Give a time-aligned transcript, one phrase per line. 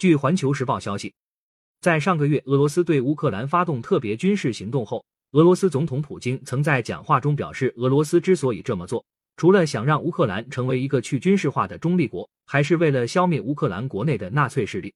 [0.00, 1.12] 据环球时报消息，
[1.82, 9.04] 在上个月俄罗斯对乌克兰发动特别军事行动后，俄罗斯总统普京曾在讲话中表示，俄罗斯之所以这么做，
[9.36, 14.90] 除了想让乌克兰成为一个去军事化的中立国，还是为了消灭乌克兰国内的纳粹势力。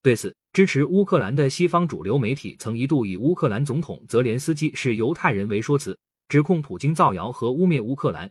[0.00, 8.30] 对此，支持乌克兰的西方主流媒体曾一度以乌克兰总统泽连斯基是犹太人为说辞，指控普京造谣和污蔑乌克兰。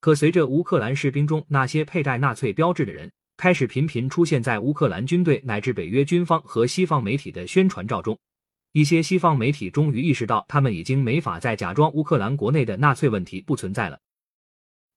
[0.00, 8.18] 可随着乌克兰士兵中那些佩戴纳粹标志的人开始频频出现在乌克兰军队乃至北约军方和西方媒体的宣传照中，
[8.72, 13.98] 一些西方媒体终于意识到，他们已经没法再假装乌克兰国内的纳粹问题不存在了。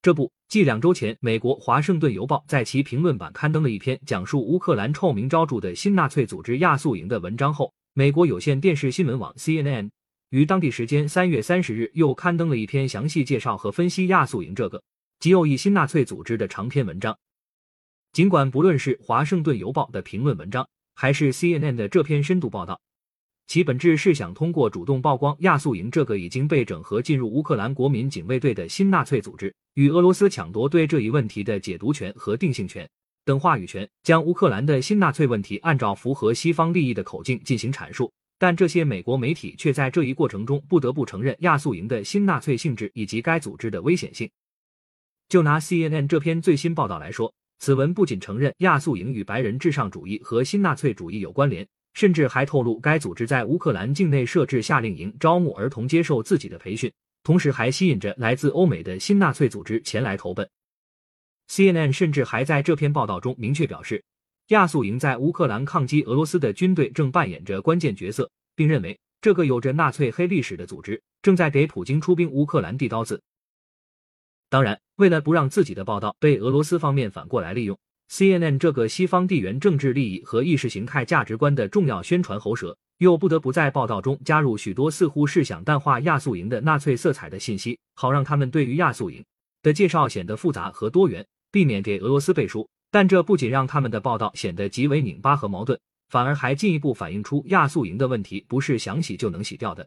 [0.03, 9.89] 这不，继两周前美国《华盛顿邮报》在其评论版刊登了一篇讲述乌克兰臭名昭著的新纳粹组织亚速营的文章后，美国有线电视新闻网 CNN
[10.29, 14.81] 于当地时间三月三十日又刊登了一篇详细介绍和分析亚速营这个
[15.19, 17.17] 极右翼新纳粹组织的长篇文章。
[18.13, 22.79] 尽管不论是《华盛顿邮报》的评论文章，还是 CNN 的这篇深度报道，
[23.45, 32.89] 其本质是想通过主动曝光亚速营这个已经被整合进入乌克兰国民警卫队的新纳粹组织，与俄罗斯抢夺对这一问题的解读权和定性权
[33.23, 38.11] 等话语权，将乌克兰的新纳粹问题按照符合西方利益的口径进行阐述。
[38.39, 44.29] 但这些美国媒体却在这一过程中不得不承认亚速营的新纳粹性质以及该组织的危险性。
[45.27, 51.67] 就拿 CNN 这篇最新报道来说，此文不仅承认亚速营与白人至上主义和新纳粹主义有关联。
[51.93, 60.47] 甚至还透露，该组织在乌克兰境内设置夏令营，招募儿童接受自己的培训，同时还吸引着来自欧美的新纳粹组织前来投奔。
[61.49, 64.03] CNN 甚至还在这篇报道中明确表示，
[64.49, 73.19] 亚速营在乌克兰抗击俄罗斯的军队正扮演着关键角色，并认为这个有着纳粹黑历史的组织正在给普京出兵乌克兰递刀子。
[74.49, 77.77] 当然，为了不让自己的报道被俄罗斯方面反过来利用。
[78.09, 89.21] CNN 这个西方地缘政治利益和意识形态价值观的重要宣传喉舌，又不得不在报道中加入许多似乎是想淡化亚速营的纳粹色彩的信息，好让他们对于亚速营
[89.61, 92.69] 的介绍显得复杂和多元，避免给俄罗斯背书。
[92.89, 99.85] 但这不仅让他们的报道显得极为拧巴和矛盾，反而还进一步反映出亚速营的问题不是想洗就能洗掉的。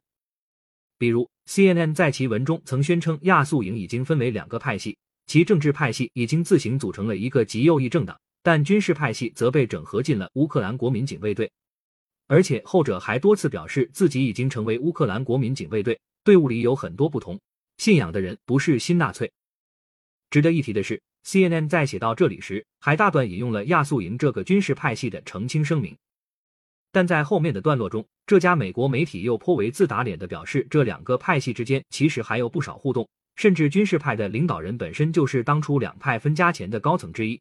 [1.00, 4.98] 比如，CNN 在其文中曾宣称，亚速营已经分为两个派系。
[5.26, 11.50] 其政治派系已经自行组成了一个极右翼政党，但军事派系则被整合进了乌克兰国民警卫队，
[12.26, 17.40] 而且后者还多次表示自己已经成为乌克兰国民警卫队队伍里有很多不同
[17.78, 19.32] 信仰的人，不是新纳粹。
[20.28, 25.96] 值得一提的是，CNN 在写到这里时，还大段引用了亚速营这个军事派系的澄清声明，
[26.92, 33.08] 但在后面的段落中，这家美国媒体又颇为自打脸的表示，这两个派系之间其实还有不少互动。
[33.36, 37.40] 甚至军事派的领导人本身就是当初两派分家前的高层之一。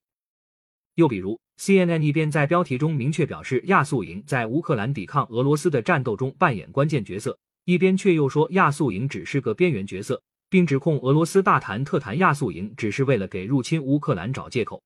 [0.95, 14.81] 又比如，CNN 一边在标题中明确表示亚速营在乌克兰抵抗俄罗斯的战斗中扮演关键角色，一边却又说亚速营只是个边缘角色，并指控俄罗斯大谈特谈亚速营只是为了给入侵乌克兰找借口。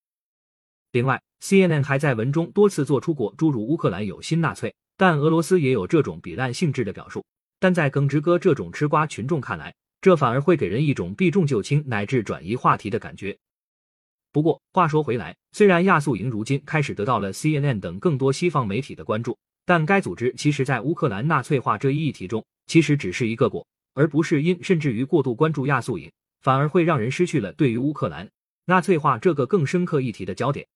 [0.94, 7.26] 另外，CNN 还在文中多次做出过诸如乌克兰有新纳粹，但俄罗斯也有这种比烂性质的表述，
[7.60, 9.74] 但在耿直哥这种吃瓜群众看来。
[10.02, 13.36] 这反而会给人一种避重就轻乃至转移话题的感觉。
[14.32, 23.66] 不过话说回来，虽然亚速营如今开始得到了 CNN 等更多西方媒体的关注，但该组织其实在乌克兰纳粹化这一议题中，其实只是一个果，
[23.96, 24.64] 而不是因。
[24.64, 26.12] 甚至于过度关注亚速营，
[26.42, 28.30] 反而会让人失去了对于乌克兰
[28.66, 30.68] 纳粹化这个更深刻议题的焦点。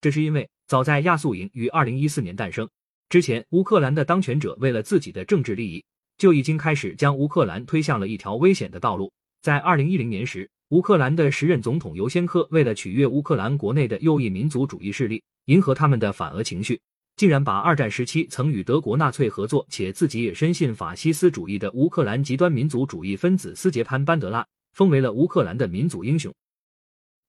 [0.00, 2.68] 这是因为早在亚速营于二零一四年诞生
[3.08, 5.84] 之前，乌克兰的当权者为了自己的政治利益。
[6.18, 9.10] 就已经开始将乌克兰推向了一条危险的道路。
[9.40, 16.78] 在二零一零年时，乌克兰的时任总统尤先科为了取悦乌克兰国内的右翼民族主义势力，迎合他们的反俄情绪，
[17.16, 26.30] 竟然把二战时期曾与德国纳粹合作且自己也深信法西斯主义的乌克兰极端民族主义分子斯捷潘·班德拉封为了乌克兰的民族英雄。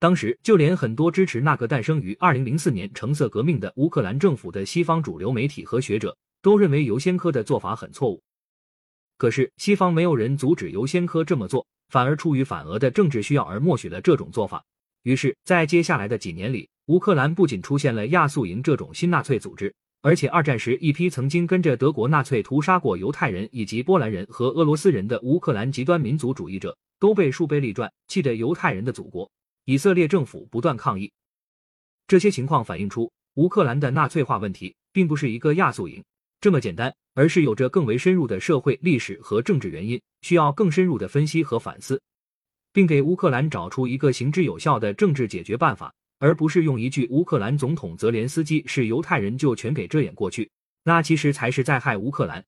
[0.02, 8.20] 当时，就连很多支持那个诞生于二零零四年橙色革命的乌克兰政府的西方主流媒体和学者，都认为尤先科的做法很错误。
[9.20, 14.66] 可是，西方没有人阻止尤先科这么做，反而出于反俄的政治需要而默许了这种做法。
[15.04, 19.72] 于是，在接下来的几年里，乌克兰不仅出现了亚速营这种新纳粹组织，
[20.02, 29.32] 而且二战时一批曾经跟着德国纳粹屠杀过犹太人以及波兰人和俄罗斯人的乌克兰极端民族主义者，都被树碑立传，气得犹太人的祖国
[29.66, 31.12] 以色列政府不断抗议。
[32.08, 36.04] 这些情况反映出，乌克兰的纳粹化问题并不是一个亚速营。
[36.40, 42.02] 这么简单，而是有着更为深入的社会、历史和政治原因，需要更深入的分析和反思，
[42.74, 50.50] 并给乌克兰找出一个行之有效的政治解决办法，而不是用一句乌克兰总统泽连斯基是犹太人就全给遮掩过去，
[50.84, 52.44] 那其实才是在害乌克兰。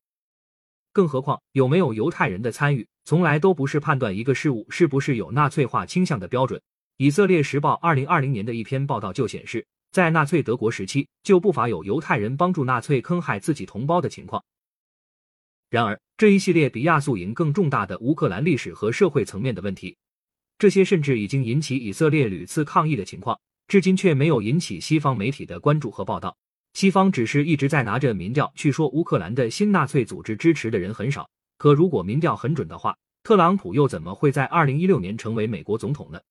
[0.92, 6.60] 更何况，有没有犹太人的参与，从来都不是判断一个事物是不是有纳粹化倾向的标准。
[7.04, 14.42] 以色列时报二零二零年的一篇报道就显示，在纳粹德国时期，就不乏有犹太人帮助纳粹坑害自己同胞的情况。
[15.70, 19.98] 然而，这一系列比亚速营更重大的乌克兰历史和社会层面的问题，
[20.58, 23.38] 这些甚至已经引起以色列屡次抗议的情况。
[23.68, 26.34] 至今却没有引起西方媒体的关注和报道。
[26.74, 31.30] 西方只是一直在拿着民调去说乌克兰的新纳粹组织支持的人很少。
[31.58, 36.22] 可如果民调很准的话，特朗普又怎么会在二零一六年成为美国总统呢？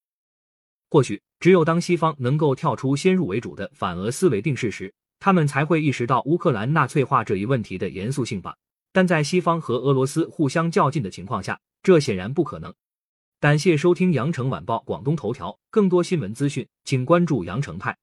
[0.92, 8.54] 或许只有当西方能够跳出先入为主的反俄思维定势时，他们才会意识到乌克兰纳粹化这一问题的严肃性吧。
[8.92, 12.70] 但在西方和俄罗斯互相较劲的情况下，这显然不可能。
[13.40, 17.96] 感谢收听羊城晚报广东头条，更多新闻资讯，请关注羊城派。